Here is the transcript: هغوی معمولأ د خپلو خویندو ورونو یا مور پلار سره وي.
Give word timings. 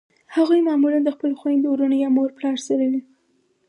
هغوی 0.35 0.59
معمولأ 0.67 0.99
د 1.03 1.09
خپلو 1.15 1.33
خویندو 1.41 1.67
ورونو 1.71 1.95
یا 2.03 2.09
مور 2.17 2.29
پلار 2.37 2.57
سره 2.67 2.85
وي. 2.91 3.01